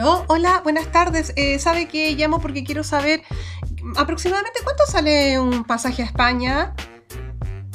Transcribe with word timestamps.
Oh, 0.00 0.24
hola, 0.28 0.60
buenas 0.62 0.90
tardes. 0.90 1.32
Eh, 1.36 1.58
¿Sabe 1.58 1.86
que 1.86 2.14
llamo 2.14 2.40
porque 2.40 2.64
quiero 2.64 2.82
saber 2.82 3.22
aproximadamente 3.96 4.60
cuánto 4.64 4.84
sale 4.86 5.38
un 5.38 5.64
pasaje 5.64 6.02
a 6.02 6.06
España? 6.06 6.74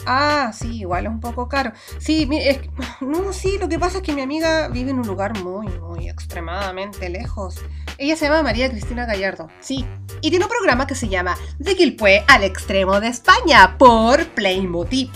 Ah, 0.05 0.51
sí, 0.53 0.79
igual 0.79 1.05
es 1.05 1.11
un 1.11 1.19
poco 1.19 1.47
caro. 1.47 1.73
Sí, 1.99 2.27
no, 3.01 3.33
sí, 3.33 3.57
lo 3.59 3.69
que 3.69 3.77
pasa 3.77 3.97
es 3.97 4.03
que 4.03 4.13
mi 4.13 4.21
amiga 4.21 4.67
vive 4.67 4.91
en 4.91 4.99
un 4.99 5.07
lugar 5.07 5.41
muy, 5.43 5.67
muy 5.67 6.09
extremadamente 6.09 7.09
lejos. 7.09 7.57
Ella 7.97 8.15
se 8.15 8.25
llama 8.25 8.43
María 8.43 8.69
Cristina 8.69 9.05
Gallardo, 9.05 9.47
sí. 9.59 9.85
Y 10.21 10.29
tiene 10.29 10.45
un 10.45 10.51
programa 10.51 10.87
que 10.87 10.95
se 10.95 11.07
llama 11.07 11.37
De 11.59 11.75
Quilpué 11.75 12.23
al 12.27 12.43
extremo 12.43 12.99
de 12.99 13.09
España 13.09 13.77
por 13.77 14.25
Playmotiv. 14.29 15.11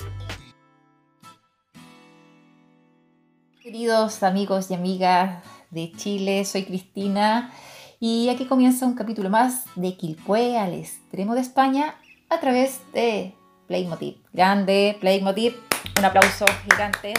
Queridos 3.61 4.23
amigos 4.23 4.71
y 4.71 4.73
amigas 4.73 5.43
de 5.71 5.91
Chile, 5.93 6.45
soy 6.45 6.65
Cristina 6.65 7.51
y 7.99 8.29
aquí 8.29 8.45
comienza 8.45 8.85
un 8.85 8.93
capítulo 8.93 9.29
más 9.29 9.65
de 9.75 9.95
Quilpué 9.95 10.57
al 10.57 10.73
extremo 10.73 11.33
de 11.33 11.41
España 11.41 11.95
a 12.29 12.39
través 12.39 12.81
de 12.93 13.33
Playmotiv. 13.67 14.17
Grande, 14.33 14.97
Playmotiv. 14.99 15.55
Un 15.97 16.05
aplauso 16.05 16.45
gigante. 16.63 17.13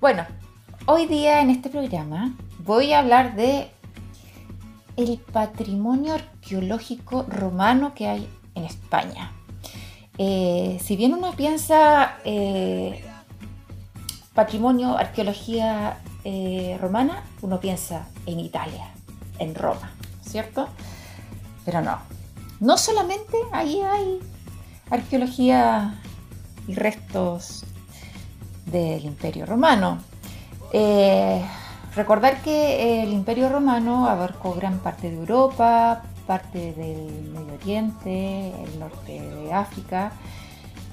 Bueno, 0.00 0.26
hoy 0.86 1.06
día 1.06 1.40
en 1.40 1.50
este 1.50 1.68
programa 1.68 2.34
voy 2.60 2.92
a 2.92 3.00
hablar 3.00 3.36
de 3.36 3.70
el 4.96 5.18
patrimonio 5.18 6.14
arqueológico 6.14 7.24
romano 7.28 7.92
que 7.94 8.08
hay 8.08 8.28
en 8.54 8.64
España. 8.64 9.32
Eh, 10.16 10.78
si 10.82 10.96
bien 10.96 11.12
uno 11.12 11.32
piensa 11.32 12.18
eh, 12.24 13.04
patrimonio, 14.34 14.96
arqueología 14.96 15.98
eh, 16.30 16.76
romana, 16.78 17.24
uno 17.40 17.58
piensa 17.58 18.06
en 18.26 18.38
Italia, 18.38 18.92
en 19.38 19.54
Roma, 19.54 19.90
¿cierto? 20.20 20.68
Pero 21.64 21.80
no. 21.80 21.98
No 22.60 22.76
solamente 22.76 23.38
ahí 23.50 23.80
hay 23.80 24.20
arqueología 24.90 25.98
y 26.66 26.74
restos 26.74 27.64
del 28.66 29.06
Imperio 29.06 29.46
Romano. 29.46 30.00
Eh, 30.74 31.42
recordar 31.96 32.42
que 32.42 33.02
el 33.02 33.14
Imperio 33.14 33.48
Romano 33.48 34.06
abarcó 34.06 34.52
gran 34.52 34.80
parte 34.80 35.10
de 35.10 35.16
Europa, 35.16 36.02
parte 36.26 36.74
del 36.74 37.30
Medio 37.30 37.54
Oriente, 37.54 38.52
el 38.64 38.78
norte 38.78 39.18
de 39.18 39.50
África 39.54 40.12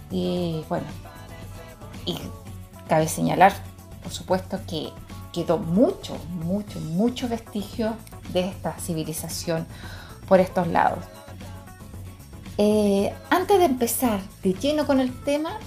y 0.09 0.63
bueno, 0.69 0.85
y 2.05 2.17
Cabe 2.87 3.07
señalar, 3.07 3.51
por 4.03 4.11
supuesto, 4.11 4.59
que 4.67 4.91
quedó 5.35 5.57
mucho, 5.57 6.17
mucho, 6.29 6.79
mucho 6.79 7.27
vestigio 7.27 7.97
de 8.31 8.47
esta 8.47 8.79
civilización 8.79 9.67
por 10.29 10.39
estos 10.39 10.67
lados. 10.67 11.03
Eh, 12.57 13.13
antes 13.29 13.59
de 13.59 13.65
empezar 13.65 14.21
de 14.43 14.53
lleno 14.53 14.87
con 14.87 15.01
el 15.01 15.13
tema, 15.23 15.59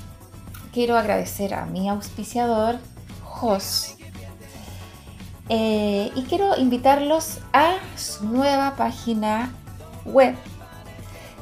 quiero 0.72 0.96
agradecer 0.96 1.52
a 1.52 1.66
mi 1.66 1.90
auspiciador, 1.90 2.78
Jos, 3.22 3.96
eh, 5.50 6.10
y 6.14 6.22
quiero 6.22 6.56
invitarlos 6.56 7.40
a 7.52 7.74
su 7.96 8.24
nueva 8.24 8.74
página 8.74 9.52
web, 10.06 10.34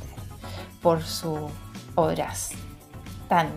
por 0.82 1.02
sus 1.02 1.50
obras 1.94 2.50
tan 3.28 3.48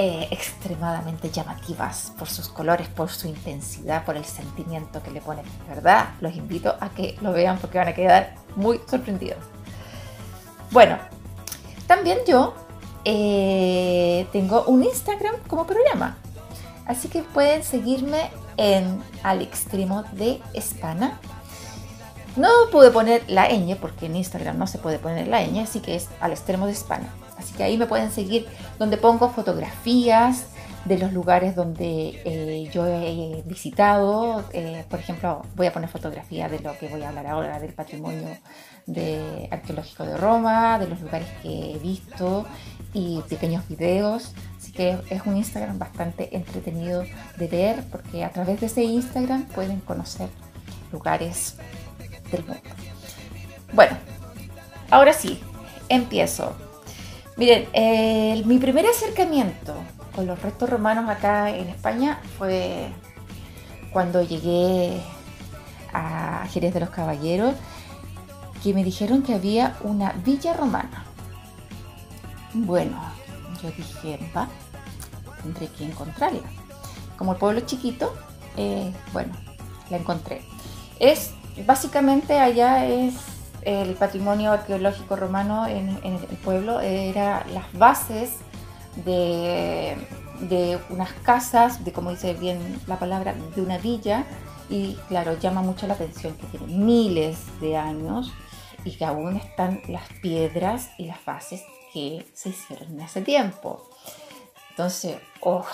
eh, 0.00 0.28
extremadamente 0.30 1.28
llamativas 1.28 2.12
por 2.16 2.28
sus 2.28 2.48
colores, 2.48 2.86
por 2.86 3.10
su 3.10 3.26
intensidad, 3.26 4.04
por 4.04 4.16
el 4.16 4.24
sentimiento 4.24 5.02
que 5.02 5.10
le 5.10 5.20
ponen. 5.20 5.44
¿Verdad? 5.68 6.10
Los 6.20 6.36
invito 6.36 6.76
a 6.78 6.90
que 6.90 7.18
lo 7.20 7.32
vean 7.32 7.58
porque 7.58 7.78
van 7.78 7.88
a 7.88 7.94
quedar 7.94 8.36
muy 8.54 8.80
sorprendidos. 8.88 9.40
Bueno, 10.70 10.98
también 11.88 12.18
yo 12.28 12.54
eh, 13.04 14.28
tengo 14.30 14.62
un 14.66 14.84
Instagram 14.84 15.34
como 15.48 15.66
programa. 15.66 16.16
Así 16.86 17.08
que 17.08 17.24
pueden 17.24 17.64
seguirme 17.64 18.30
en 18.56 19.02
Al 19.24 19.42
Extremo 19.42 20.04
de 20.12 20.40
España. 20.54 21.18
No 22.36 22.48
pude 22.70 22.92
poner 22.92 23.24
la 23.26 23.48
ñ 23.48 23.74
porque 23.80 24.06
en 24.06 24.14
Instagram 24.14 24.58
no 24.58 24.68
se 24.68 24.78
puede 24.78 25.00
poner 25.00 25.26
la 25.26 25.42
ñ, 25.42 25.60
así 25.60 25.80
que 25.80 25.96
es 25.96 26.08
Al 26.20 26.30
Extremo 26.30 26.66
de 26.66 26.72
España. 26.72 27.12
Así 27.38 27.54
que 27.54 27.62
ahí 27.62 27.78
me 27.78 27.86
pueden 27.86 28.10
seguir 28.10 28.46
donde 28.78 28.96
pongo 28.96 29.30
fotografías 29.30 30.46
de 30.84 30.98
los 30.98 31.12
lugares 31.12 31.54
donde 31.54 32.20
eh, 32.24 32.70
yo 32.72 32.86
he 32.86 33.42
visitado. 33.46 34.44
Eh, 34.52 34.84
por 34.88 34.98
ejemplo, 34.98 35.42
voy 35.54 35.66
a 35.66 35.72
poner 35.72 35.88
fotografías 35.88 36.50
de 36.50 36.60
lo 36.60 36.76
que 36.78 36.88
voy 36.88 37.02
a 37.02 37.08
hablar 37.10 37.26
ahora, 37.26 37.60
del 37.60 37.72
patrimonio 37.72 38.28
arqueológico 39.50 40.04
de 40.04 40.16
Roma, 40.16 40.78
de 40.78 40.88
los 40.88 41.00
lugares 41.00 41.28
que 41.42 41.74
he 41.74 41.78
visto 41.78 42.46
y 42.92 43.20
pequeños 43.28 43.68
videos. 43.68 44.32
Así 44.56 44.72
que 44.72 44.98
es 45.10 45.22
un 45.26 45.36
Instagram 45.36 45.78
bastante 45.78 46.34
entretenido 46.34 47.04
de 47.36 47.46
ver 47.46 47.84
porque 47.90 48.24
a 48.24 48.30
través 48.30 48.60
de 48.60 48.66
ese 48.66 48.82
Instagram 48.82 49.44
pueden 49.48 49.80
conocer 49.80 50.28
lugares 50.90 51.56
del 52.32 52.44
mundo. 52.44 52.62
Bueno, 53.72 53.96
ahora 54.90 55.12
sí, 55.12 55.40
empiezo. 55.88 56.54
Miren, 57.38 57.68
mi 58.48 58.58
primer 58.58 58.84
acercamiento 58.84 59.72
con 60.12 60.26
los 60.26 60.42
restos 60.42 60.68
romanos 60.68 61.08
acá 61.08 61.50
en 61.50 61.68
España 61.68 62.20
fue 62.36 62.88
cuando 63.92 64.24
llegué 64.24 65.00
a 65.92 66.44
Jerez 66.50 66.74
de 66.74 66.80
los 66.80 66.90
Caballeros, 66.90 67.54
que 68.60 68.74
me 68.74 68.82
dijeron 68.82 69.22
que 69.22 69.34
había 69.34 69.76
una 69.82 70.14
villa 70.24 70.52
romana. 70.52 71.04
Bueno, 72.54 73.00
yo 73.62 73.70
dije, 73.70 74.18
va, 74.36 74.48
tendré 75.40 75.68
que 75.68 75.84
encontrarla. 75.84 76.40
Como 77.16 77.34
el 77.34 77.38
pueblo 77.38 77.60
chiquito, 77.60 78.12
eh, 78.56 78.92
bueno, 79.12 79.32
la 79.90 79.98
encontré. 79.98 80.42
Es, 80.98 81.34
básicamente 81.64 82.40
allá 82.40 82.84
es 82.84 83.14
el 83.62 83.94
patrimonio 83.94 84.52
arqueológico 84.52 85.16
romano 85.16 85.66
en, 85.66 85.98
el 86.04 86.36
pueblo 86.44 86.80
era 86.80 87.44
las 87.52 87.72
bases 87.72 88.36
de, 89.04 89.96
unas 90.90 91.12
casas, 91.22 91.84
de 91.84 91.92
como 91.92 92.10
dice 92.10 92.34
bien 92.34 92.80
la 92.86 92.98
palabra, 92.98 93.34
de 93.54 93.60
una 93.60 93.78
villa, 93.78 94.24
y 94.70 94.94
claro, 95.08 95.38
llama 95.38 95.62
mucho 95.62 95.86
la 95.86 95.94
atención 95.94 96.34
que 96.36 96.46
tiene 96.46 96.66
miles 96.66 97.38
de 97.60 97.76
años 97.76 98.32
y 98.84 98.96
que 98.96 99.04
aún 99.04 99.36
están 99.36 99.80
las 99.88 100.08
piedras 100.20 100.90
y 100.98 101.06
las 101.06 101.24
bases 101.24 101.62
que 101.92 102.26
se 102.34 102.50
hicieron 102.50 102.92
en 102.92 103.00
ese 103.00 103.22
tiempo. 103.22 103.88
Entonces, 104.70 105.16
oh, 105.40 105.64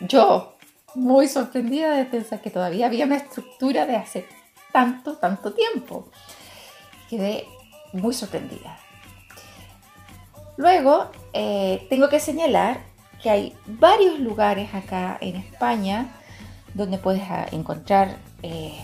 yo 0.00 0.54
muy 0.94 1.28
sorprendida 1.28 1.96
de 1.96 2.04
pensar 2.04 2.40
que 2.40 2.50
todavía 2.50 2.86
había 2.86 3.04
una 3.04 3.16
estructura 3.16 3.86
de 3.86 3.96
hace 3.96 4.26
tanto, 4.72 5.16
tanto 5.18 5.52
tiempo 5.52 6.08
quedé 7.08 7.46
muy 7.92 8.12
sorprendida. 8.12 8.78
Luego, 10.56 11.10
eh, 11.32 11.86
tengo 11.90 12.08
que 12.08 12.20
señalar 12.20 12.80
que 13.22 13.30
hay 13.30 13.54
varios 13.66 14.20
lugares 14.20 14.72
acá 14.74 15.18
en 15.20 15.36
España 15.36 16.08
donde 16.74 16.98
puedes 16.98 17.22
ah, 17.30 17.46
encontrar 17.50 18.16
eh, 18.42 18.74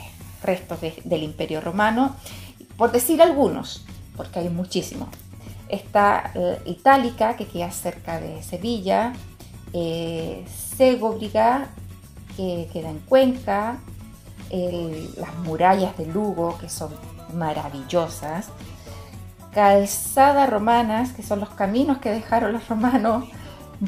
restos 0.43 0.81
del 0.81 1.23
Imperio 1.23 1.61
Romano, 1.61 2.17
por 2.77 2.93
decir 2.93 3.21
algunos, 3.21 3.85
porque 4.17 4.39
hay 4.41 4.49
muchísimos. 4.49 5.09
Está 5.69 6.33
eh, 6.35 6.59
Itálica, 6.65 7.37
que 7.37 7.47
queda 7.47 7.71
cerca 7.71 8.21
de 8.21 8.43
Sevilla, 8.43 9.13
Segobriga, 10.77 11.69
que 12.37 12.69
queda 12.73 12.91
en 12.91 12.99
Cuenca, 13.01 13.79
las 14.51 15.35
murallas 15.45 15.97
de 15.97 16.07
Lugo, 16.07 16.59
que 16.59 16.69
son 16.69 16.91
maravillosas, 17.35 18.49
calzadas 19.53 20.49
romanas, 20.49 21.13
que 21.13 21.23
son 21.23 21.41
los 21.41 21.51
caminos 21.51 21.99
que 21.99 22.11
dejaron 22.11 22.53
los 22.53 22.69
romanos 22.69 23.25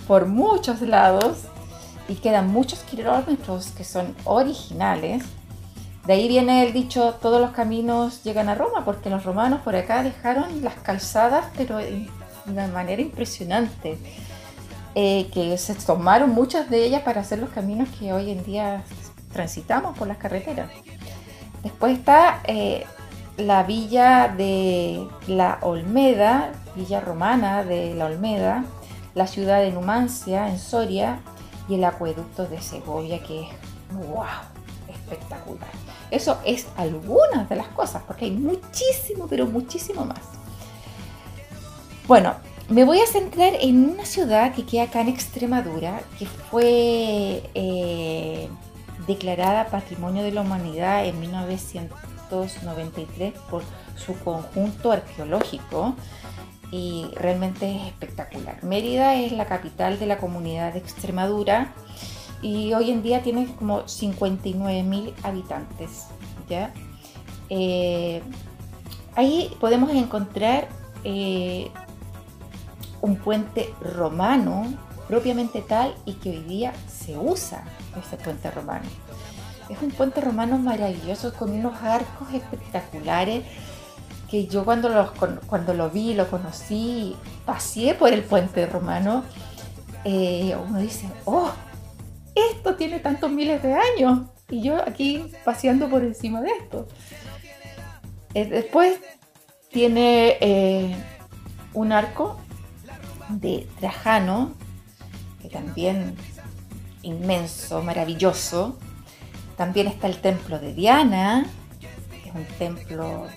por 0.07 0.27
muchos 0.27 0.81
lados 0.81 1.45
y 2.09 2.17
quedan 2.17 2.49
muchos 2.49 2.81
kilómetros 2.81 3.71
que 3.71 3.85
son 3.85 4.15
originales. 4.25 5.25
De 6.07 6.15
ahí 6.15 6.27
viene 6.27 6.67
el 6.67 6.73
dicho, 6.73 7.15
todos 7.23 7.41
los 7.41 7.53
caminos 7.53 8.25
llegan 8.25 8.49
a 8.49 8.57
Roma, 8.57 8.85
porque 8.85 9.09
los 9.09 9.25
romanos 9.25 9.61
por 9.63 9.77
acá 9.77 10.03
dejaron 10.03 10.65
las 10.65 10.75
calzadas, 10.75 11.47
pero 11.57 11.77
de 11.77 12.09
una 12.47 12.67
manera 12.67 13.01
impresionante. 13.01 13.99
Eh, 14.95 15.31
que 15.33 15.57
se 15.57 15.75
tomaron 15.75 16.31
muchas 16.31 16.69
de 16.69 16.85
ellas 16.85 17.01
para 17.01 17.23
hacer 17.23 17.39
los 17.39 17.49
caminos 17.49 17.89
que 17.99 18.13
hoy 18.13 18.31
en 18.31 18.45
día 18.45 18.83
transitamos 19.33 19.97
por 19.97 20.07
las 20.07 20.19
carreteras. 20.19 20.71
Después 21.63 21.99
está 21.99 22.43
eh, 22.45 22.85
la 23.37 23.63
villa 23.63 24.29
de 24.29 25.07
la 25.27 25.59
Olmeda, 25.63 26.53
villa 26.75 27.01
romana 27.01 27.65
de 27.65 27.95
la 27.95 28.07
Olmeda, 28.07 28.65
la 29.15 29.27
ciudad 29.27 29.61
de 29.61 29.73
Numancia 29.73 30.49
en 30.49 30.59
Soria 30.59 31.21
y 31.69 31.75
el 31.75 31.85
acueducto 31.85 32.47
de 32.47 32.61
Segovia 32.61 33.23
que 33.23 33.43
es 33.43 33.49
wow, 34.09 34.25
espectacular. 34.89 35.71
Eso 36.11 36.39
es 36.45 36.67
algunas 36.77 37.49
de 37.49 37.57
las 37.57 37.69
cosas, 37.69 38.03
porque 38.07 38.27
hay 38.27 38.33
muchísimo, 38.33 39.27
pero 39.29 39.47
muchísimo 39.47 40.05
más. 40.05 40.21
Bueno, 42.07 42.35
me 42.69 42.85
voy 42.85 43.01
a 43.01 43.07
centrar 43.07 43.55
en 43.61 43.91
una 43.91 44.05
ciudad 44.05 44.55
que 44.55 44.65
queda 44.65 44.85
acá 44.85 45.01
en 45.01 45.09
Extremadura, 45.09 46.03
que 46.19 46.27
fue 46.27 47.43
eh, 47.55 48.49
declarada 49.07 49.69
Patrimonio 49.69 50.23
de 50.23 50.33
la 50.33 50.43
Humanidad 50.43 51.07
en 51.07 51.19
1993 52.33 53.35
por 53.51 53.63
su 53.97 54.19
conjunto 54.19 54.93
arqueológico 54.93 55.95
y 56.71 57.07
realmente 57.15 57.77
es 57.77 57.87
espectacular. 57.87 58.63
Mérida 58.65 59.15
es 59.15 59.33
la 59.33 59.47
capital 59.47 59.99
de 59.99 60.07
la 60.07 60.19
comunidad 60.19 60.73
de 60.73 60.79
Extremadura 60.79 61.73
y 62.41 62.73
hoy 62.73 62.91
en 62.91 63.03
día 63.03 63.23
tiene 63.23 63.47
como 63.55 63.83
59.000 63.83 65.13
habitantes. 65.23 66.07
¿ya? 66.49 66.73
Eh, 67.51 68.23
ahí 69.15 69.55
podemos 69.61 69.91
encontrar 69.91 70.69
eh, 71.05 71.71
un 73.03 73.17
puente 73.17 73.73
romano 73.81 74.67
propiamente 75.09 75.61
tal 75.61 75.95
y 76.07 76.15
que 76.15 76.31
hoy 76.31 76.43
día 76.45 76.73
se 76.89 77.19
usa 77.19 77.65
ese 78.01 78.17
puente 78.17 78.51
romano. 78.51 78.89
Es 79.73 79.81
un 79.81 79.91
puente 79.91 80.21
romano 80.21 80.59
maravilloso 80.59 81.33
con 81.33 81.51
unos 81.51 81.83
arcos 81.83 82.29
espectaculares 82.35 83.43
que 84.31 84.47
yo 84.47 84.65
cuando 84.65 84.91
lo, 84.91 85.13
cuando 85.47 85.73
lo 85.73 85.89
vi, 85.91 86.13
lo 86.13 86.29
conocí, 86.29 87.17
pasé 87.47 87.95
por 87.95 88.13
el 88.13 88.23
puente 88.23 88.67
romano, 88.67 89.25
eh, 90.05 90.55
uno 90.57 90.79
dice, 90.79 91.07
oh, 91.25 91.51
esto 92.35 92.77
tiene 92.77 92.99
tantos 92.99 93.31
miles 93.31 93.63
de 93.63 93.75
años 93.75 94.29
y 94.51 94.63
yo 94.63 94.77
aquí 94.87 95.31
paseando 95.45 95.89
por 95.89 96.03
encima 96.03 96.41
de 96.43 96.51
esto. 96.51 96.87
Eh, 98.35 98.47
después 98.47 99.01
tiene 99.71 100.37
eh, 100.41 100.97
un 101.73 101.93
arco 101.93 102.39
de 103.29 103.67
Trajano, 103.81 104.53
que 105.41 105.49
también 105.49 106.15
inmenso, 107.03 107.83
maravilloso. 107.83 108.79
También 109.63 109.87
está 109.87 110.09
el 110.09 110.17
templo 110.17 110.59
de 110.59 110.75
Diana, 110.75 111.47
que 112.11 112.31
es 112.31 112.35
un 112.35 112.45
templo 112.59 113.29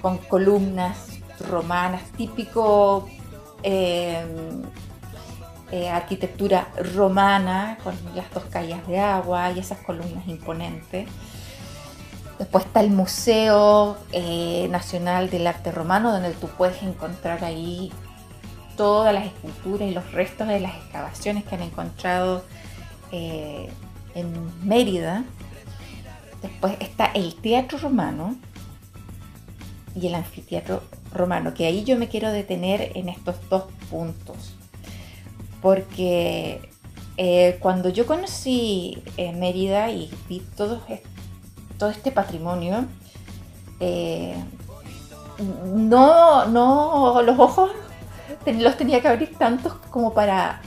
con 0.00 0.18
columnas 0.18 1.18
romanas, 1.50 2.00
típico 2.16 3.08
eh, 3.64 4.24
eh, 5.72 5.88
arquitectura 5.88 6.68
romana, 6.94 7.76
con 7.82 7.92
las 8.14 8.32
dos 8.32 8.44
calles 8.44 8.86
de 8.86 9.00
agua 9.00 9.50
y 9.50 9.58
esas 9.58 9.78
columnas 9.78 10.28
imponentes. 10.28 11.08
Después 12.38 12.64
está 12.64 12.78
el 12.80 12.90
Museo 12.90 13.96
eh, 14.12 14.68
Nacional 14.70 15.28
del 15.28 15.44
Arte 15.44 15.72
Romano, 15.72 16.12
donde 16.12 16.30
tú 16.34 16.46
puedes 16.56 16.80
encontrar 16.84 17.42
ahí 17.42 17.90
todas 18.76 19.12
las 19.12 19.26
esculturas 19.26 19.88
y 19.88 19.90
los 19.90 20.12
restos 20.12 20.46
de 20.46 20.60
las 20.60 20.76
excavaciones 20.76 21.42
que 21.42 21.56
han 21.56 21.62
encontrado 21.62 22.44
eh, 23.10 23.68
en 24.14 24.32
Mérida. 24.64 25.24
Después 26.42 26.76
está 26.80 27.06
el 27.06 27.34
Teatro 27.34 27.78
Romano 27.78 28.36
y 29.94 30.06
el 30.06 30.14
Anfiteatro 30.14 30.82
Romano, 31.12 31.54
que 31.54 31.66
ahí 31.66 31.84
yo 31.84 31.96
me 31.96 32.08
quiero 32.08 32.30
detener 32.30 32.92
en 32.94 33.08
estos 33.08 33.36
dos 33.48 33.64
puntos. 33.90 34.54
Porque 35.60 36.70
eh, 37.16 37.58
cuando 37.60 37.88
yo 37.88 38.06
conocí 38.06 39.02
eh, 39.16 39.32
Mérida 39.32 39.90
y 39.90 40.10
vi 40.28 40.40
todo, 40.56 40.80
todo 41.78 41.90
este 41.90 42.12
patrimonio, 42.12 42.86
no, 45.74 46.46
no, 46.46 47.22
los 47.22 47.38
ojos 47.38 47.70
los 48.46 48.76
tenía 48.76 49.00
que 49.00 49.08
abrir 49.08 49.36
tantos 49.36 49.74
como 49.90 50.14
para 50.14 50.60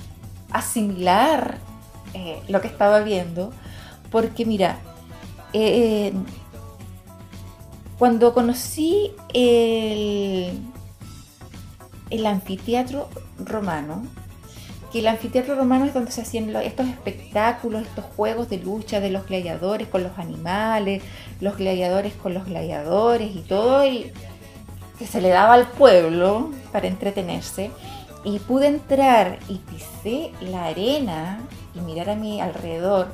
asimilar 0.51 1.57
eh, 2.13 2.41
lo 2.47 2.61
que 2.61 2.67
estaba 2.67 2.99
viendo, 2.99 3.51
porque 4.11 4.45
mira, 4.45 4.77
eh, 5.53 6.13
cuando 7.97 8.33
conocí 8.33 9.11
el, 9.33 10.59
el 12.09 12.25
anfiteatro 12.25 13.09
romano, 13.37 14.03
que 14.91 14.99
el 14.99 15.07
anfiteatro 15.07 15.55
romano 15.55 15.85
es 15.85 15.93
donde 15.93 16.11
se 16.11 16.21
hacían 16.21 16.53
estos 16.57 16.87
espectáculos, 16.87 17.83
estos 17.83 18.05
juegos 18.17 18.49
de 18.49 18.57
lucha 18.57 18.99
de 18.99 19.09
los 19.09 19.25
gladiadores 19.25 19.87
con 19.87 20.03
los 20.03 20.17
animales, 20.17 21.01
los 21.39 21.57
gladiadores 21.57 22.13
con 22.13 22.33
los 22.33 22.45
gladiadores 22.45 23.35
y 23.35 23.39
todo 23.41 23.83
el 23.83 24.11
que 24.99 25.07
se 25.07 25.21
le 25.21 25.29
daba 25.29 25.53
al 25.53 25.67
pueblo 25.67 26.51
para 26.71 26.87
entretenerse. 26.87 27.71
Y 28.23 28.39
pude 28.39 28.67
entrar 28.67 29.39
y 29.47 29.57
pisé 29.57 30.31
la 30.41 30.65
arena 30.65 31.39
y 31.73 31.79
mirar 31.79 32.09
a 32.09 32.15
mi 32.15 32.41
alrededor 32.41 33.07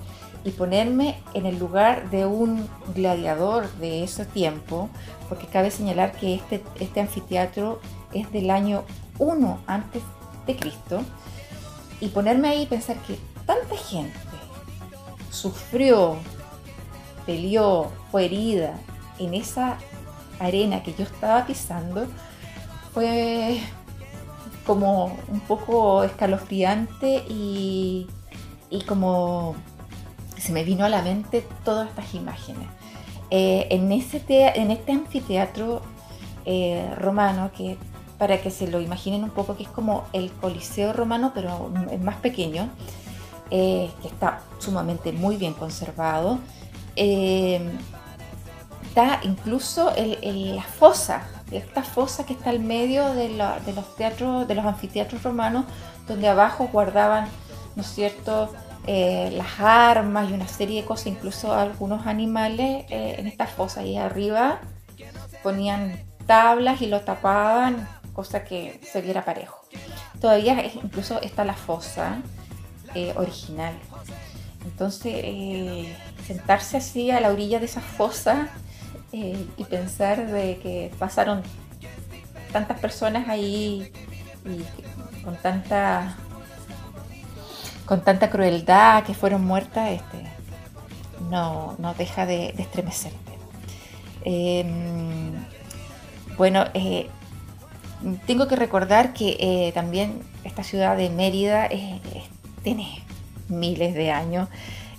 y 0.48 0.52
ponerme 0.52 1.20
en 1.34 1.46
el 1.46 1.60
lugar 1.60 2.10
de 2.10 2.26
un 2.26 2.70
gladiador 2.96 3.70
de 3.74 4.06
ese 4.06 4.26
tiempo, 4.26 4.90
porque 5.28 5.46
cabe 5.46 5.72
señalar 5.72 6.14
que 6.14 6.36
este, 6.36 6.64
este 6.80 7.02
anfiteatro 7.02 7.82
es 8.14 8.32
del 8.32 8.50
año 8.50 8.86
1 9.20 9.60
antes 9.68 10.02
de 10.46 10.56
Cristo, 10.56 11.02
y 12.00 12.08
ponerme 12.08 12.48
ahí 12.48 12.62
y 12.62 12.66
pensar 12.66 12.96
que 13.04 13.20
tanta 13.46 13.76
gente 13.76 14.14
sufrió, 15.32 16.16
peleó, 17.26 17.92
fue 18.10 18.26
herida 18.26 18.80
en 19.20 19.34
esa 19.34 19.78
arena 20.40 20.82
que 20.82 20.94
yo 20.94 21.04
estaba 21.04 21.46
pisando, 21.46 22.08
fue 22.94 23.60
como 24.66 25.18
un 25.28 25.42
poco 25.42 26.06
escalofriante 26.06 27.26
y 27.28 28.08
y 28.70 28.82
como 28.82 29.56
se 30.40 30.52
me 30.52 30.64
vino 30.64 30.86
a 30.86 30.90
la 30.90 31.02
mente 31.02 31.46
todas 31.64 31.90
estas 31.90 32.14
imágenes. 32.14 32.68
Eh, 33.30 33.68
en, 33.72 33.92
ese 33.92 34.24
en 34.30 34.72
este 34.72 34.94
anfiteatro 34.94 35.82
eh, 36.46 36.90
romano, 36.98 37.52
que 37.56 37.78
para 38.18 38.42
que 38.42 38.50
se 38.50 38.68
lo 38.68 38.80
imaginen 38.80 39.24
un 39.24 39.30
poco, 39.30 39.56
que 39.56 39.64
es 39.64 39.70
como 39.70 40.06
el 40.14 40.32
Coliseo 40.32 40.94
romano, 40.94 41.32
pero 41.36 41.72
es 41.92 42.02
más 42.02 42.16
pequeño, 42.16 42.70
eh, 43.52 43.92
que 44.02 44.08
está 44.08 44.42
sumamente 44.58 45.12
muy 45.12 45.38
bien 45.38 45.54
conservado. 45.54 46.40
está 46.96 47.70
incluso 49.24 49.92
la 50.22 50.64
fosa, 50.64 51.28
esta 51.52 51.84
fosa 51.84 52.26
que 52.26 52.34
está 52.34 52.50
al 52.50 52.60
medio 52.60 53.14
de, 53.14 53.30
de 53.30 53.74
los 53.74 53.96
teatros, 53.96 54.48
de 54.48 54.56
los 54.56 54.66
anfiteatros 54.66 55.22
romanos, 55.22 55.66
donde 56.08 56.28
abajo 56.28 56.70
guardaban 56.72 57.28
¿no 57.78 57.84
es 57.84 57.94
cierto? 57.94 58.50
Eh, 58.90 59.32
las 59.34 59.60
armas 59.60 60.30
y 60.30 60.34
una 60.34 60.48
serie 60.48 60.82
de 60.82 60.88
cosas, 60.88 61.08
incluso 61.08 61.52
algunos 61.52 62.08
animales 62.08 62.86
eh, 62.90 63.16
en 63.18 63.28
esta 63.28 63.46
fosa 63.46 63.82
ahí 63.82 63.98
arriba 63.98 64.62
ponían 65.44 66.00
tablas 66.26 66.82
y 66.82 66.88
lo 66.88 67.02
tapaban, 67.02 67.86
cosa 68.14 68.46
que 68.46 68.80
se 68.90 69.02
viera 69.02 69.26
parejo. 69.26 69.60
Todavía 70.22 70.66
incluso 70.74 71.22
está 71.22 71.44
la 71.44 71.54
fosa 71.54 72.22
eh, 72.96 73.14
original. 73.18 73.74
Entonces, 74.64 75.88
sentarse 76.26 76.78
así 76.78 77.12
a 77.12 77.20
la 77.20 77.30
orilla 77.30 77.60
de 77.60 77.66
esa 77.66 77.82
fosa 77.82 78.48
y 79.12 79.64
pensar 79.66 80.28
de 80.28 80.60
que 80.60 80.92
pasaron 81.00 81.42
tantas 82.54 82.80
personas 82.80 83.28
ahí 83.28 83.92
y 84.46 85.24
con 85.24 85.36
tanta 85.38 86.18
con 87.88 88.02
tanta 88.02 88.30
crueldad 88.30 89.04
que 89.04 89.14
fueron 89.14 89.46
muertas, 89.46 89.92
este, 89.92 90.24
no, 91.32 91.76
no 91.80 91.94
deja 91.96 92.26
de, 92.26 92.50
estremecerte. 92.58 93.18
Em, 94.24 95.32
bueno, 96.38 96.66
eh, 96.74 97.08
tengo 98.28 98.48
que 98.48 98.58
recordar 98.58 99.14
que 99.14 99.38
eh, 99.40 99.72
también 99.74 100.22
esta 100.44 100.64
ciudad 100.64 100.98
de 100.98 101.10
Mérida 101.10 101.70
tiene 102.62 103.02
miles 103.48 103.96
de 103.96 104.12
años. 104.12 104.50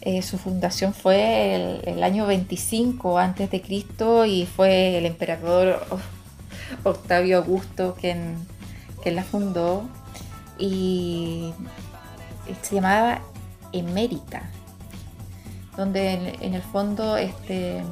Eh, 0.00 0.22
su 0.22 0.38
fundación 0.38 0.94
fue 0.94 1.80
el, 1.84 2.02
año 2.02 2.26
25 2.26 3.18
antes 3.18 3.50
de 3.50 3.60
Cristo 3.60 4.24
y 4.24 4.46
fue 4.46 4.96
el 4.96 5.04
emperador 5.04 5.84
Octavio 6.84 7.38
Augusto 7.38 7.96
quien, 8.00 8.36
quien 9.02 9.16
la 9.16 9.24
fundó 9.24 9.82
y 10.58 11.52
se 12.62 12.76
llamaba 12.76 13.20
Emérita, 13.72 14.50
donde 15.76 16.34
en, 16.40 16.54
el 16.54 16.62
fondo 16.62 17.16
este, 17.16 17.82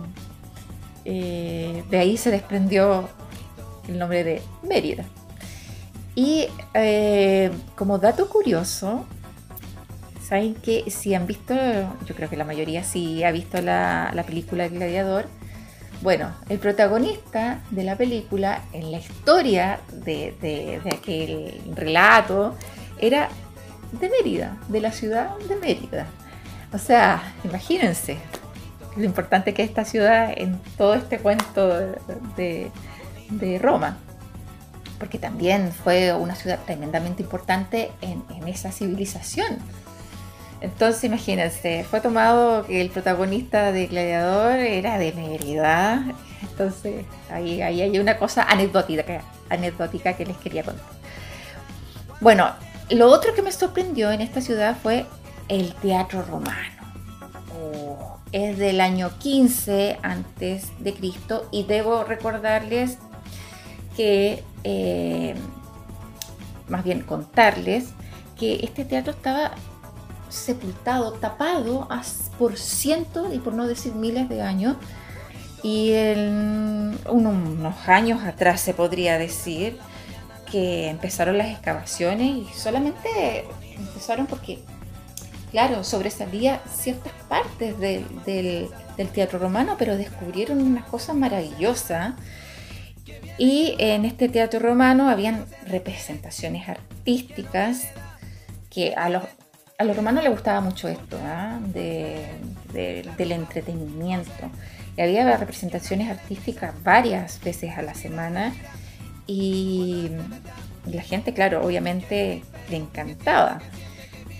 eh, 1.05 1.85
de 1.91 1.99
ahí 1.99 2.17
se 2.17 2.31
desprendió 2.31 3.09
el 3.89 3.99
nombre 3.99 4.25
de 4.25 4.43
Mérida. 4.63 5.05
Y 6.15 6.49
eh, 6.75 7.51
como 7.75 7.99
dato 7.99 8.29
curioso, 8.29 9.05
saben 10.27 10.55
que 10.55 10.91
si 10.91 11.15
han 11.15 11.27
visto, 11.27 11.55
yo 11.55 12.15
creo 12.15 12.29
que 12.29 12.37
la 12.37 12.45
mayoría 12.45 12.83
sí 12.83 13.23
ha 13.23 13.31
visto 13.31 13.61
la, 13.61 14.25
película 14.27 14.67
Gladiador, 14.69 15.27
bueno, 16.03 16.33
el 16.49 16.59
protagonista 16.59 17.63
de 17.71 17.85
la 17.85 17.97
película 17.97 18.63
en 18.73 18.91
la 18.91 18.99
historia 18.99 19.81
de, 19.93 20.81
aquel 20.93 21.61
relato 21.75 22.55
era 22.99 23.29
de 23.93 24.11
Mérida, 24.11 24.57
de 24.69 24.81
la 24.81 24.93
ciudad 24.93 25.37
de 25.49 25.57
Mérida. 25.57 26.07
O 26.73 26.79
sea, 26.79 27.35
imagínense 27.45 28.19
lo 28.97 29.05
importante 29.05 29.55
que 29.55 29.63
es 29.63 29.69
esta 29.69 29.85
ciudad 29.85 30.33
en 30.37 30.59
todo 30.77 30.95
este 30.95 31.19
cuento 31.19 31.69
de, 32.37 32.71
de 33.31 33.59
Roma 33.59 33.99
porque 34.99 35.19
también 35.19 35.73
fue 35.73 36.13
una 36.15 36.35
ciudad 36.35 36.59
tremendamente 36.65 37.23
importante 37.23 37.91
en, 38.01 38.25
esa 38.47 38.73
civilización. 38.73 39.59
Entonces, 40.61 41.05
imagínense, 41.05 41.85
fue 41.85 42.01
tomado 42.01 42.65
que 42.67 42.81
el 42.81 42.91
protagonista 42.91 43.73
de 43.73 43.87
Gladiador 43.89 44.59
era 44.59 44.99
de 44.99 45.13
Mérida. 45.13 46.05
Entonces, 46.43 47.05
ahí, 47.31 47.61
ahí 47.61 47.83
hay 47.83 47.99
una 47.99 48.17
cosa 48.17 48.45
anecdótica, 48.45 49.21
anecdótica 49.51 50.15
que 50.15 50.25
les 50.25 50.37
quería 50.39 50.63
contar. 50.63 50.87
Bueno, 52.21 52.51
lo 52.91 53.11
otro 53.11 53.35
que 53.35 53.43
me 53.43 53.53
sorprendió 53.53 54.13
en 54.13 54.21
esta 54.21 54.41
ciudad 54.41 54.77
fue 54.81 55.07
el 55.49 55.75
teatro 55.75 56.23
romano. 56.23 56.83
Oh, 57.55 58.19
es 58.33 58.59
del 58.59 58.81
año 58.81 59.11
15 59.19 59.99
antes 60.03 60.69
de 60.79 60.95
Cristo 60.95 61.49
y 61.51 61.65
debo 61.65 62.05
recordarles 62.05 62.99
que, 63.97 64.45
eh, 64.63 65.35
más 66.69 66.85
bien 66.85 67.03
contarles, 67.03 67.89
que 68.39 68.61
este 68.63 68.85
teatro 68.85 69.13
estaba 69.13 69.53
sepultado, 70.29 71.13
tapado 71.13 71.89
por 72.39 72.59
cientos 72.59 73.35
y 73.35 73.39
por 73.39 73.55
no 73.55 73.67
decir 73.67 73.95
miles 73.95 74.29
de 74.29 74.43
años. 74.43 74.77
Y 75.63 75.93
unos 77.09 77.89
años 77.89 78.23
atrás 78.23 78.61
se 78.61 78.75
podría 78.75 79.19
decir 79.19 79.79
que 80.51 80.89
empezaron 80.89 81.39
las 81.39 81.49
excavaciones 81.49 82.29
y 82.29 82.47
solamente 82.55 83.45
empezaron 83.77 84.27
porque, 84.27 84.61
claro, 85.51 85.85
sobresalía 85.85 86.61
ciertas 86.73 87.13
partes 87.29 87.79
del, 87.79 88.05
del 88.25 89.09
teatro 89.13 89.39
romano, 89.39 89.77
pero 89.79 89.97
descubrieron 89.97 90.63
unas 90.63 90.85
cosas 90.85 91.17
maravillosas 91.17 92.15
y 93.39 93.75
en 93.79 94.05
este 94.05 94.29
teatro 94.29 94.61
romano 94.61 95.09
habían 95.09 95.47
representaciones 95.67 96.69
artísticas 96.69 97.89
que 98.71 98.95
a 98.95 99.09
los, 99.11 99.25
a 99.79 99.85
los 99.85 99.97
romanos 99.97 100.25
les 100.25 100.33
gustaba 100.33 100.61
mucho 100.61 100.89
esto, 100.89 101.19
¿ah? 101.23 101.59
del 101.73 103.33
entretenimiento. 103.33 104.51
Y 104.97 105.03
había 105.03 105.37
representaciones 105.37 106.11
artísticas 106.11 106.73
varias 106.83 107.41
veces 107.43 107.77
a 107.77 107.83
la 107.83 107.95
semana 107.95 108.55
y 109.27 110.09
la 110.91 111.03
gente, 111.03 111.35
claro, 111.35 111.65
obviamente 111.65 112.43
le 112.71 112.77
encantaba. 112.77 113.61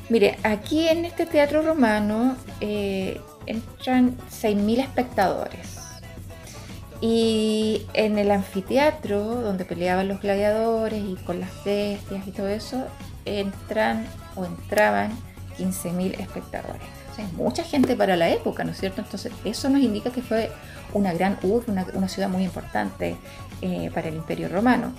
Mire, 0.09 0.39
aquí 0.45 0.89
en 0.89 1.05
este 1.05 1.27
teatro 1.27 1.63
romano 1.63 2.37
eh, 2.61 3.21
entran 3.47 4.17
6.000 4.31 4.81
espectadores 4.81 5.77
y 7.01 7.87
en 7.93 8.19
el 8.19 8.31
anfiteatro, 8.31 9.23
donde 9.23 9.65
peleaban 9.65 10.09
los 10.09 10.21
gladiadores 10.21 11.03
y 11.03 11.17
con 11.17 11.41
las 11.41 11.51
bestias 11.65 12.27
y 12.27 12.31
todo 12.31 12.49
eso, 12.49 12.85
entran 13.25 14.07
o 14.35 14.45
entraban 14.45 15.11
15.000 15.59 16.19
espectadores. 16.21 16.96
Mucha 17.37 17.65
gente 17.65 17.97
para 17.97 18.17
la 18.17 18.29
época, 18.29 18.65
¿no 18.65 18.73
es 18.73 18.79
cierto? 18.79 19.01
Entonces, 19.01 19.33
eso 19.45 19.69
nos 19.69 19.81
indica 19.81 20.11
que 20.11 20.23
fue 20.23 20.51
una 20.93 21.13
gran 21.13 21.39
urbe, 21.43 21.73
una, 21.95 22.09
ciudad 22.09 22.29
muy 22.29 22.45
importante 22.45 23.17
eh, 23.61 23.91
para 23.95 24.09
el 24.09 24.17
Imperio 24.17 24.49
Romano. 24.49 24.93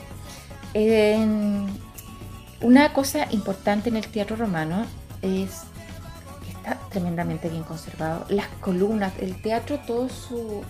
una 2.62 2.94
cosa 2.94 3.28
importante 3.32 3.90
en 3.90 3.98
el 3.98 4.08
teatro 4.08 4.36
romano 4.36 4.86
es 5.22 5.64
que 6.44 6.52
está 6.52 6.80
tremendamente 6.90 7.50
bien 7.50 7.64
conservado. 7.64 8.26
Las 8.30 8.48
columnas, 8.62 9.14
el 9.20 9.42
teatro, 9.42 9.80
todo 9.86 10.10
su, 10.10 10.64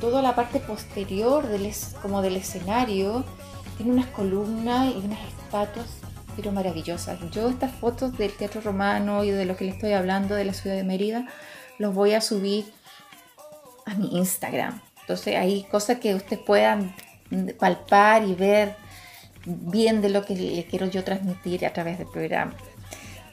toda 0.00 0.22
la 0.22 0.34
parte 0.34 0.60
posterior 0.60 1.46
como 2.02 2.22
del 2.22 2.36
escenario 2.36 3.24
tiene 3.76 3.92
unas 3.92 4.06
columnas 4.06 4.94
y 4.94 4.98
unas 4.98 5.20
estatuas 5.28 5.86
pero 6.38 6.52
maravillosas. 6.52 7.18
Yo 7.32 7.48
estas 7.48 7.72
fotos 7.72 8.16
del 8.16 8.30
teatro 8.30 8.60
romano 8.60 9.24
y 9.24 9.32
de 9.32 9.44
lo 9.44 9.56
que 9.56 9.64
le 9.64 9.72
estoy 9.72 9.92
hablando 9.92 10.36
de 10.36 10.44
la 10.44 10.52
ciudad 10.52 10.76
de 10.76 10.84
Mérida 10.84 11.26
los 11.78 11.92
voy 11.92 12.12
a 12.12 12.20
subir 12.20 12.64
a 13.86 13.94
mi 13.94 14.16
Instagram. 14.16 14.80
Entonces 15.00 15.34
hay 15.34 15.64
cosas 15.64 15.98
que 15.98 16.14
ustedes 16.14 16.40
puedan 16.40 16.94
palpar 17.58 18.22
y 18.22 18.36
ver 18.36 18.76
bien 19.44 20.00
de 20.00 20.10
lo 20.10 20.24
que 20.24 20.36
le 20.36 20.64
quiero 20.66 20.86
yo 20.86 21.02
transmitir 21.02 21.66
a 21.66 21.72
través 21.72 21.98
del 21.98 22.06
programa. 22.06 22.54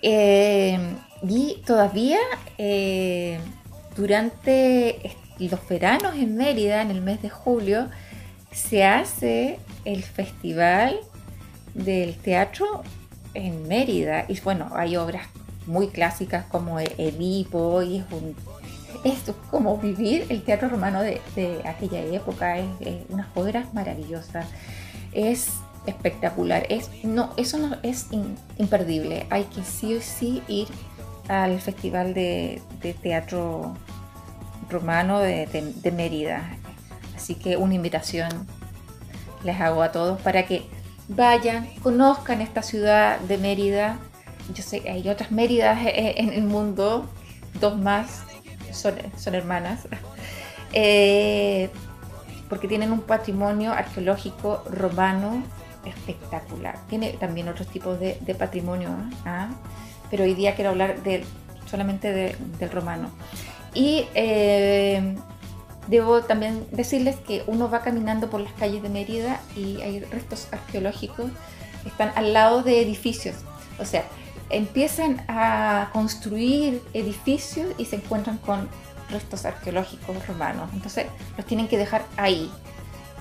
Eh, 0.02 0.80
y 1.22 1.62
todavía 1.64 2.18
eh, 2.58 3.40
durante 3.96 5.16
los 5.38 5.68
veranos 5.68 6.16
en 6.16 6.36
Mérida, 6.36 6.82
en 6.82 6.90
el 6.90 7.02
mes 7.02 7.22
de 7.22 7.30
julio, 7.30 7.88
se 8.52 8.84
hace 8.84 9.60
el 9.84 10.02
festival 10.02 11.00
del 11.76 12.16
teatro 12.16 12.82
en 13.36 13.68
Mérida. 13.68 14.26
Y 14.28 14.40
bueno, 14.40 14.72
hay 14.74 14.98
obras 14.98 15.28
muy 15.68 15.90
clásicas 15.90 16.46
como 16.46 16.80
Edipo 16.80 17.84
y 17.84 17.98
es 17.98 18.06
un 18.12 18.36
esto 19.04 19.32
es 19.32 19.38
como 19.52 19.78
vivir 19.78 20.26
el 20.30 20.42
teatro 20.42 20.68
romano 20.68 21.02
de, 21.02 21.22
aquella 21.66 22.00
época, 22.00 22.58
es, 22.58 22.68
unas 23.10 23.28
obras 23.36 23.72
maravillosas, 23.74 24.48
es 25.12 25.50
espectacular, 25.86 26.66
es, 26.70 26.90
no, 27.04 27.32
eso 27.38 27.60
no 27.60 27.78
es 27.84 28.08
imperdible, 28.58 29.28
hay 29.30 29.44
que 29.44 29.64
sí 29.64 29.94
o 29.94 30.02
sí 30.02 30.42
ir 30.48 30.68
al 31.28 31.60
festival 31.62 32.16
de, 32.16 32.62
de 32.82 32.94
teatro 32.96 33.76
romano 34.70 35.20
de, 35.20 35.92
Mérida. 35.96 36.44
Así 37.16 37.36
que 37.36 37.58
una 37.58 37.76
invitación 37.76 38.30
les 39.44 39.60
hago 39.62 39.84
a 39.84 39.92
todos 39.92 40.20
para 40.22 40.46
que 40.46 40.66
vayan, 41.08 41.68
conozcan 41.82 42.42
esta 42.42 42.62
ciudad 42.62 43.20
de 43.20 43.38
Mérida. 43.38 43.98
Yo 44.54 44.64
sé 44.64 44.82
que 44.82 44.92
hay 44.92 45.10
otras 45.10 45.32
Méridas 45.32 45.80
en 45.86 46.34
el 46.34 46.44
mundo, 46.44 47.10
dos 47.60 47.78
más 47.78 48.24
son, 48.72 48.96
son 49.18 49.36
hermanas, 49.36 49.88
eh, 50.74 51.70
porque 52.50 52.68
tienen 52.68 52.92
un 52.92 53.02
patrimonio 53.02 53.72
arqueológico 53.72 54.64
romano 54.70 55.44
espectacular. 55.86 56.78
Tiene 56.90 57.12
también 57.14 57.48
otros 57.48 57.68
tipos 57.68 58.00
de, 58.00 58.36
patrimonio, 58.38 58.90
¿ah? 59.26 59.50
pero 60.10 60.24
hoy 60.24 60.34
día 60.34 60.56
quiero 60.56 60.72
hablar 60.72 61.02
de, 61.04 61.24
solamente 61.66 62.36
del 62.60 62.72
romano. 62.72 63.10
Y 63.74 64.08
eh, 64.16 65.16
debo 65.88 66.22
también 66.22 66.66
decirles 66.72 67.16
que 67.18 67.44
uno 67.48 67.70
va 67.70 67.82
caminando 67.82 68.30
por 68.30 68.42
las 68.42 68.54
calles 68.54 68.82
de 68.82 68.90
Mérida 68.90 69.40
y 69.56 69.82
hay 69.82 70.00
restos 70.02 70.48
arqueológicos 70.52 71.32
que 71.84 71.90
están 71.90 72.12
al 72.16 72.34
lado 72.34 72.64
de 72.64 72.82
edificios. 72.82 73.36
O 73.80 73.86
sea, 73.86 74.06
empiezan 74.50 75.24
a 75.28 75.90
construir 75.94 76.82
edificios 76.94 77.68
y 77.78 77.86
se 77.86 77.98
encuentran 77.98 78.38
con 78.38 78.68
restos 79.10 79.46
arqueológicos 79.46 80.28
romanos. 80.28 80.70
Entonces 80.74 81.08
los 81.38 81.46
tienen 81.46 81.68
que 81.68 81.78
dejar 81.78 82.06
ahí. 82.18 82.52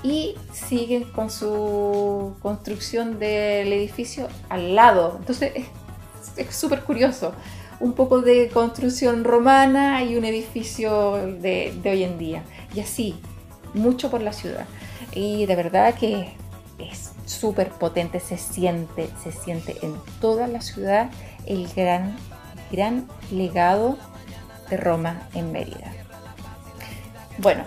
Y 0.02 0.34
siguen 0.52 1.04
con 1.04 1.30
su 1.30 2.34
construcción 2.42 3.18
del 3.18 3.72
edificio 3.72 4.28
al 4.50 4.74
lado. 4.74 5.16
Entonces 5.18 5.52
es 6.36 6.54
súper 6.54 6.82
curioso 6.82 7.32
un 7.84 7.92
poco 7.92 8.22
de 8.22 8.48
construcción 8.48 9.24
romana 9.24 10.02
y 10.02 10.16
un 10.16 10.24
edificio 10.24 11.16
de, 11.40 11.78
hoy 11.84 12.02
en 12.02 12.16
día. 12.16 12.42
Y 12.74 12.80
así, 12.80 13.14
mucho 13.74 14.10
por 14.10 14.22
la 14.22 14.32
ciudad. 14.32 14.64
Y 15.12 15.44
de 15.44 15.54
verdad 15.54 15.94
que 15.94 16.32
es 16.78 17.12
súper 17.26 17.68
potente, 17.68 18.20
se 18.20 18.38
siente, 18.38 19.10
se 19.22 19.32
siente 19.32 19.76
en 19.82 19.94
toda 20.18 20.48
la 20.48 20.62
ciudad 20.62 21.10
el 21.44 21.68
gran, 21.76 22.16
gran 22.72 23.06
legado 23.30 23.98
de 24.70 24.78
Roma 24.78 25.28
en 25.34 25.52
Mérida. 25.52 25.92
Bueno, 27.36 27.64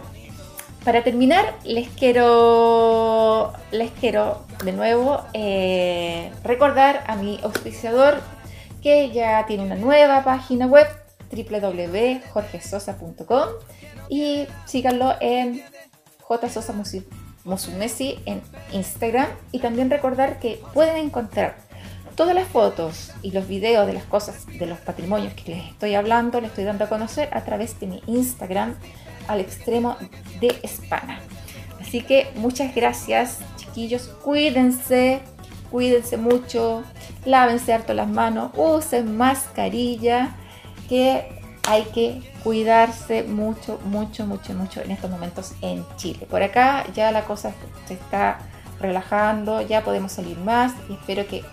para 0.84 1.04
terminar, 1.04 1.54
les 1.64 1.90
quiero, 1.90 3.54
les 3.72 3.92
quiero 3.92 4.42
de 4.64 4.72
nuevo 4.72 5.22
eh, 5.34 6.32
recordar 6.44 7.04
a 7.06 7.18
mi 7.18 7.40
auspiciador 7.44 8.16
que 8.82 9.12
ya 9.12 9.46
tiene 9.46 9.64
una 9.64 9.76
nueva 9.76 10.24
página 10.24 10.66
web 10.66 10.88
www.jorgesosa.com 11.32 13.50
y 14.10 14.48
síganlo 14.66 15.16
en 15.20 15.62
jsosamosumesi 16.28 18.20
en 18.26 18.42
Instagram 18.72 19.28
y 19.52 19.60
también 19.60 19.90
recordar 19.90 20.40
que 20.40 20.62
pueden 20.74 20.98
encontrar 20.98 21.58
todas 22.16 22.34
las 22.34 22.48
fotos 22.48 23.12
y 23.22 23.32
los 23.32 23.48
videos 23.48 23.86
de 23.86 23.94
las 23.94 24.06
cosas, 24.06 24.48
de 24.48 24.66
los 24.66 24.80
patrimonios 24.80 25.34
que 25.34 25.52
les 25.52 25.68
estoy 25.68 25.94
hablando, 25.94 26.42
les 26.42 26.50
estoy 26.50 26.64
dando 26.64 26.86
a 26.86 26.90
conocer 26.90 27.30
a 27.32 27.44
través 27.44 27.80
de 27.80 27.88
mi 27.88 28.02
Instagram 28.08 28.76
al 29.28 29.40
extremo 29.40 29.98
de 30.42 30.58
España. 30.64 31.20
Así 31.80 32.02
que 32.02 32.28
muchas 32.36 32.74
gracias, 32.74 33.40
chiquillos. 33.56 34.08
Cuídense, 34.24 35.22
cuídense 35.72 36.18
mucho, 36.18 36.84
lávense 37.26 37.74
harto 37.74 37.94
las 37.94 38.08
manos, 38.08 38.52
usen 38.56 39.18
mascarilla, 39.18 40.36
que 40.88 41.38
hay 41.68 41.84
que 41.86 42.22
cuidarse 42.44 43.24
mucho, 43.24 43.80
mucho, 43.86 44.26
mucho, 44.26 44.54
mucho 44.54 44.82
en 44.82 44.92
estos 44.92 45.12
momentos 45.12 45.54
en 45.62 45.86
Chile. 45.98 46.26
Por 46.30 46.42
acá 46.42 46.86
ya 46.94 47.12
la 47.12 47.26
cosa 47.26 47.54
se 47.86 47.96
está 47.96 48.40
relajando, 48.80 49.62
ya 49.62 49.84
podemos 49.84 50.14
salir 50.14 50.38
más 50.38 50.74
y 50.90 50.94
espero 50.94 51.28
que 51.28 51.44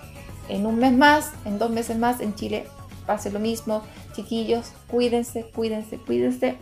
en 0.48 0.66
un 0.66 0.76
mes 0.76 0.92
más, 0.92 1.32
en 1.44 1.58
dos 1.58 1.70
meses 1.70 1.98
más 1.98 2.20
en 2.20 2.34
Chile 2.34 2.68
pase 3.06 3.30
lo 3.30 3.40
mismo. 3.40 3.82
Chiquillos, 4.12 4.72
cuídense, 4.86 5.50
cuídense, 5.54 5.98
cuídense. 5.98 6.58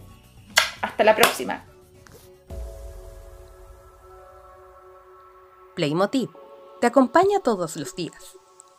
Hasta 0.81 1.05
la 1.05 1.15
próxima. 1.15 1.65
Playmotiv 5.75 6.42
te 6.83 6.89
acompaña 6.89 7.39
todos 7.39 7.77
los 7.77 7.95
días. 7.95 8.37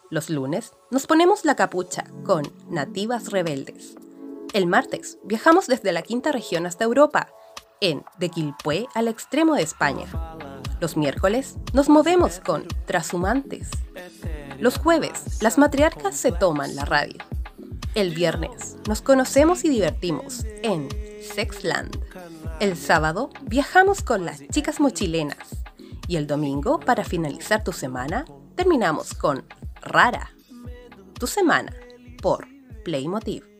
Los 0.10 0.29
lunes 0.29 0.74
nos 0.91 1.07
ponemos 1.07 1.45
la 1.45 1.55
capucha 1.55 2.03
con 2.25 2.43
Nativas 2.67 3.31
Rebeldes. 3.31 3.95
El 4.51 4.67
martes 4.67 5.19
viajamos 5.24 5.67
desde 5.67 5.93
la 5.93 6.01
quinta 6.01 6.33
región 6.33 6.65
hasta 6.65 6.83
Europa, 6.83 7.29
en 7.79 8.03
De 8.17 8.27
Quilpué 8.27 8.88
al 8.93 9.07
extremo 9.07 9.55
de 9.55 9.62
España. 9.62 10.05
Los 10.81 10.98
miércoles 10.98 11.55
nos 11.72 11.88
movemos 11.88 12.41
con 12.41 12.67
Trashumantes. 12.86 13.69
Los 14.60 14.79
jueves, 14.79 15.41
las 15.41 15.57
matriarcas 15.57 16.17
se 16.17 16.33
toman 16.33 16.75
la 16.75 16.83
radio. 16.83 17.24
El 17.95 18.13
viernes, 18.13 18.75
nos 18.86 19.01
conocemos 19.01 19.63
y 19.63 19.69
divertimos 19.69 20.43
en 20.62 20.89
Sexland. 21.22 21.98
El 22.60 22.75
sábado, 22.75 23.29
viajamos 23.43 24.01
con 24.01 24.25
las 24.25 24.45
chicas 24.50 24.81
mochilenas. 24.81 25.62
Y 26.07 26.17
el 26.17 26.27
domingo, 26.27 26.79
para 26.79 27.03
finalizar 27.03 27.63
tu 27.63 27.72
semana, 27.72 28.25
terminamos 28.55 29.13
con 29.13 29.45
Rara. 29.81 30.31
Tu 31.19 31.27
semana 31.27 31.74
por 32.22 32.48
Playmotiv. 32.83 33.52